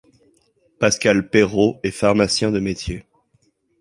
[0.79, 3.03] Pascal Perrault est pharmacien de métier.